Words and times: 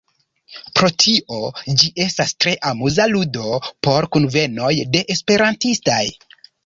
Pro 0.77 0.87
tio, 1.01 1.41
ĝi 1.81 1.91
estas 2.05 2.33
tre 2.45 2.53
amuza 2.71 3.07
ludo 3.13 3.59
por 3.89 4.09
kunvenoj 4.17 4.75
de 4.97 5.05
esperantistaj. 5.17 6.01